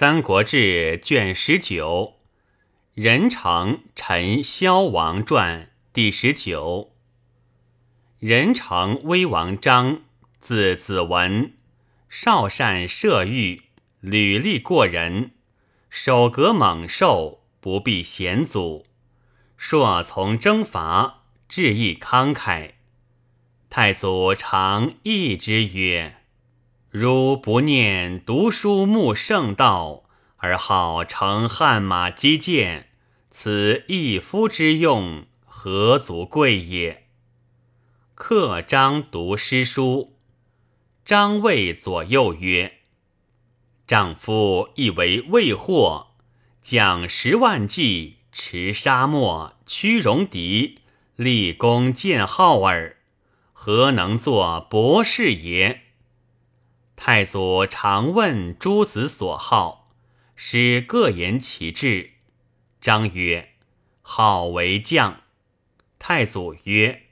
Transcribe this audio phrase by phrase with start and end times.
[0.00, 2.14] 三国志》卷十九，
[2.94, 6.94] 任城陈萧王传第十九。
[8.18, 10.00] 任城威王张，
[10.40, 11.52] 字子文，
[12.08, 13.64] 少善射御，
[14.00, 15.32] 履历过人，
[15.90, 18.86] 守格猛兽，不避险阻。
[19.58, 22.70] 朔从征伐，志意慷慨。
[23.68, 26.19] 太祖常议之曰。
[26.90, 30.02] 如不念读书慕圣道，
[30.38, 32.88] 而好乘汗马击剑，
[33.30, 37.06] 此一夫之用，何足贵也？
[38.16, 40.16] 客张读诗书，
[41.04, 42.78] 张谓左右曰
[43.86, 46.08] ：“丈夫亦为魏祸，
[46.60, 50.80] 将十万骑，持沙漠，驱戎狄，
[51.14, 52.96] 立功建号耳，
[53.52, 55.82] 何能作博士也？”
[57.02, 59.90] 太祖常问诸子所好，
[60.36, 62.10] 使各言其志。
[62.78, 63.54] 张曰
[64.02, 65.22] ：“好为将。”
[65.98, 67.04] 太祖曰：“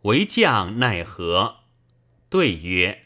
[0.00, 1.58] 为将奈何？”
[2.30, 3.02] 对曰：“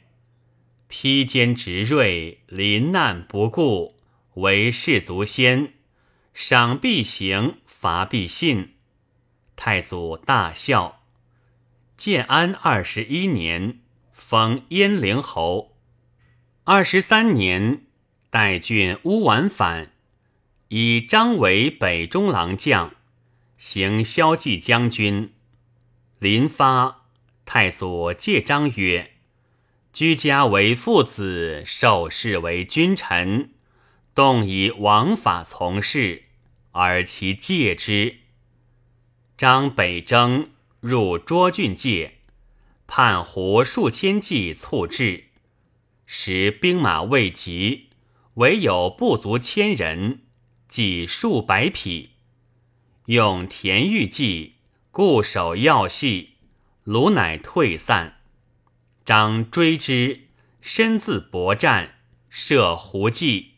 [0.87, 3.97] 披坚执锐，临难不顾，
[4.35, 5.73] 为士卒先，
[6.33, 8.77] 赏必行，罚必信。”
[9.57, 11.03] 太祖大笑。
[11.97, 13.81] 建安二十一年，
[14.13, 15.72] 封鄢陵侯。
[16.75, 17.83] 二十三年，
[18.31, 19.93] 代郡乌丸反，
[20.69, 22.95] 以张为北中郎将，
[23.59, 25.35] 行骁骑将军。
[26.19, 27.03] 临发，
[27.45, 29.11] 太祖戒张曰
[29.93, 33.51] ：“居家为父子，受事为君臣，
[34.15, 36.23] 动以王法从事，
[36.71, 38.17] 而其戒之。”
[39.37, 40.49] 张北征，
[40.81, 42.15] 入涿郡界，
[42.87, 45.25] 叛胡数千骑卒至。
[46.15, 47.89] 时兵马未及，
[48.35, 50.21] 唯有不足千人，
[50.69, 52.11] 计数百匹，
[53.07, 54.57] 用田豫计
[54.91, 56.35] 固守要隙，
[56.85, 58.19] 卢乃退散。
[59.07, 60.29] 张追之，
[60.61, 61.95] 身自搏战，
[62.29, 63.55] 设胡计，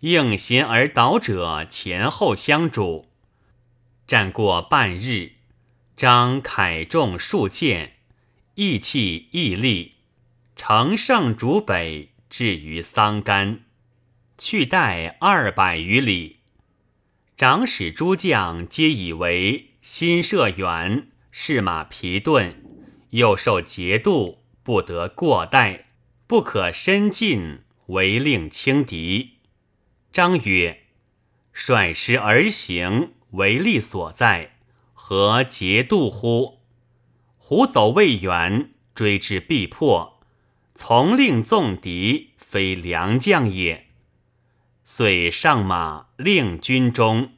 [0.00, 3.08] 应弦而倒者前后相主。
[4.08, 5.34] 战过半日，
[5.96, 7.98] 张凯中数箭，
[8.56, 9.93] 意气毅力。
[10.56, 13.64] 乘胜逐北，至于桑干，
[14.38, 16.38] 去代二百余里。
[17.36, 22.54] 长史诸将皆以为心涉远，士马疲顿，
[23.10, 25.86] 又受节度，不得过待，
[26.28, 29.38] 不可深进，唯令轻敌。
[30.12, 30.84] 张曰
[31.52, 34.58] ：“率师而行，为利所在，
[34.92, 36.60] 何节度乎？
[37.36, 40.12] 胡走未远，追之必破。”
[40.74, 43.86] 从令纵敌，非良将也。
[44.84, 47.34] 遂上马，令军中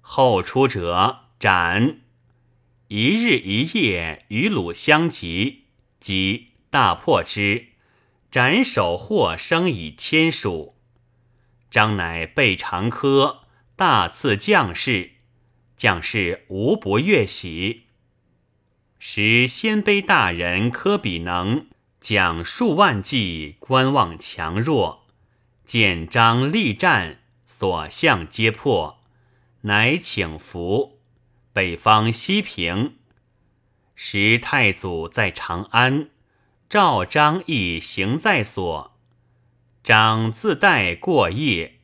[0.00, 2.00] 后出者斩。
[2.88, 5.64] 一日一夜，与鲁相及，
[5.98, 7.68] 即大破之，
[8.30, 10.76] 斩首获生以千数。
[11.70, 15.12] 张乃备长科，大赐将士，
[15.76, 17.84] 将士无不悦喜。
[18.98, 21.66] 时鲜卑大人柯比能。
[22.04, 25.06] 将数万计观望强弱，
[25.64, 29.00] 见张力战，所向皆破，
[29.62, 31.00] 乃请服。
[31.54, 32.96] 北方西平，
[33.94, 36.10] 时太祖在长安，
[36.68, 38.98] 赵张亦行在所。
[39.82, 41.80] 张自带过夜，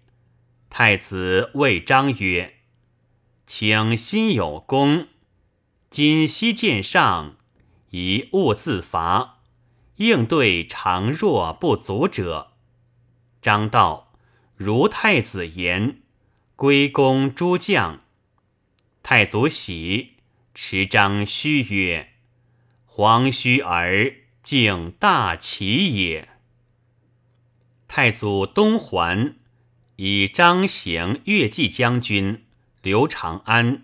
[0.68, 2.56] 太子谓张曰
[3.48, 5.08] ：“请心有功，
[5.88, 7.36] 今西见上，
[7.88, 9.38] 宜勿自伐。”
[10.00, 12.52] 应对常弱不足者，
[13.42, 14.14] 张道
[14.56, 16.00] 如太子言，
[16.56, 18.00] 归公诸将。
[19.02, 20.14] 太祖喜，
[20.54, 22.14] 持张虚曰
[22.86, 26.30] ：“黄须儿竟大齐也。”
[27.86, 29.36] 太祖东还，
[29.96, 32.46] 以张行越骑将军，
[32.80, 33.82] 留长安。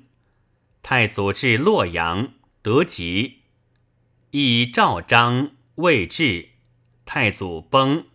[0.82, 3.42] 太祖至洛阳，得吉，
[4.30, 5.50] 以赵章。
[5.76, 6.49] 未至，
[7.05, 8.06] 太祖崩，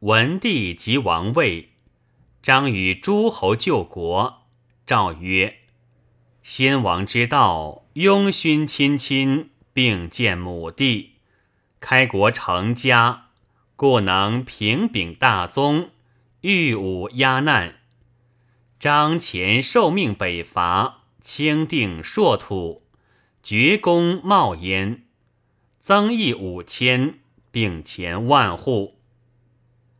[0.00, 1.70] 文帝即王位。
[2.42, 4.42] 张与诸侯救国。
[4.86, 5.60] 诏曰
[6.44, 11.14] ：“先王之道，拥勋亲亲，并建母弟，
[11.80, 13.28] 开国成家，
[13.76, 15.88] 故能平秉大宗，
[16.42, 17.76] 御武压难。
[18.78, 22.82] 张前受命北伐，清定朔土，
[23.42, 25.03] 绝功冒焉。”
[25.84, 27.18] 增邑五千，
[27.50, 29.02] 并前万户。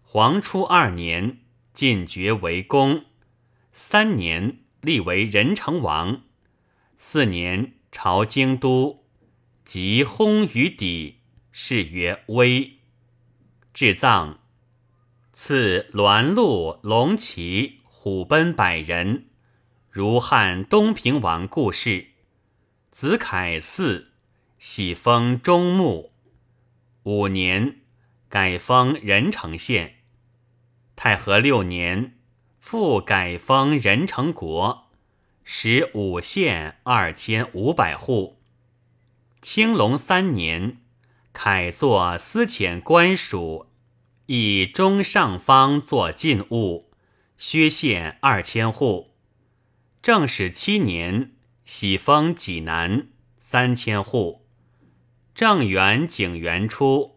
[0.00, 1.40] 黄初二年，
[1.74, 3.04] 进爵为公。
[3.70, 6.22] 三年，立为仁成王。
[6.96, 9.04] 四年，朝京都，
[9.62, 11.18] 即薨于底，
[11.52, 12.78] 谥曰威。
[13.74, 14.38] 至葬，
[15.34, 19.26] 赐鸾鹿、龙旗、虎贲百人，
[19.90, 22.06] 如汉东平王故事。
[22.90, 24.06] 子凯嗣，
[24.66, 26.10] 喜封中牧。
[27.02, 27.82] 五年，
[28.30, 29.96] 改封仁城县。
[30.96, 32.14] 太和六年，
[32.58, 34.86] 复改封仁成国，
[35.44, 38.40] 使五县二千五百户。
[39.42, 40.78] 青龙三年，
[41.34, 43.66] 凯作司遣官署，
[44.24, 46.90] 以中上方作禁务，
[47.36, 49.14] 薛县二千户。
[50.02, 51.32] 正始七年，
[51.66, 53.08] 喜封济南
[53.38, 54.40] 三千户。
[55.34, 57.16] 正元景元初，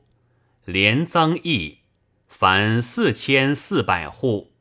[0.65, 1.81] 连增邑。
[2.27, 4.56] 凡四千四百户。